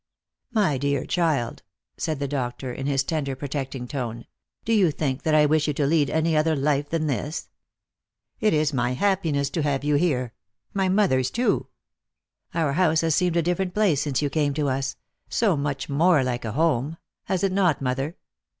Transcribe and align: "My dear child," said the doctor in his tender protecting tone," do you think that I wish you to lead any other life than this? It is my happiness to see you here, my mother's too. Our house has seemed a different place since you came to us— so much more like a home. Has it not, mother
"My 0.51 0.79
dear 0.79 1.05
child," 1.05 1.61
said 1.95 2.17
the 2.17 2.27
doctor 2.27 2.73
in 2.73 2.87
his 2.87 3.03
tender 3.03 3.35
protecting 3.35 3.87
tone," 3.87 4.25
do 4.65 4.73
you 4.73 4.89
think 4.89 5.21
that 5.21 5.35
I 5.35 5.45
wish 5.45 5.67
you 5.67 5.75
to 5.75 5.85
lead 5.85 6.09
any 6.09 6.35
other 6.35 6.55
life 6.55 6.89
than 6.89 7.05
this? 7.05 7.49
It 8.39 8.51
is 8.51 8.73
my 8.73 8.93
happiness 8.93 9.51
to 9.51 9.61
see 9.61 9.87
you 9.87 9.97
here, 9.97 10.33
my 10.73 10.89
mother's 10.89 11.29
too. 11.29 11.67
Our 12.55 12.73
house 12.73 13.01
has 13.01 13.13
seemed 13.13 13.37
a 13.37 13.43
different 13.43 13.75
place 13.75 14.01
since 14.01 14.23
you 14.23 14.31
came 14.31 14.55
to 14.55 14.69
us— 14.69 14.95
so 15.39 15.55
much 15.55 15.87
more 15.87 16.23
like 16.23 16.45
a 16.45 16.53
home. 16.53 16.97
Has 17.27 17.43
it 17.43 17.51
not, 17.51 17.79
mother 17.79 18.15